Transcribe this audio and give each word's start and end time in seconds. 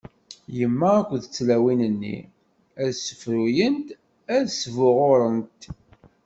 Yemma 0.57 0.89
akked 0.99 1.23
tlawin-nni 1.35 2.17
ad 2.83 2.91
ssefruyent, 2.95 3.87
ad 4.35 4.45
sbuɣurent. 4.61 5.61